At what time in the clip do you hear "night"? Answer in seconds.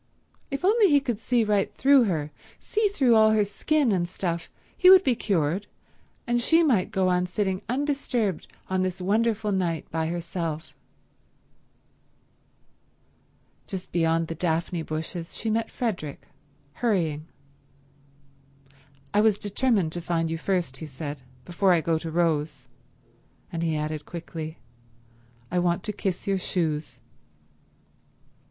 9.51-9.87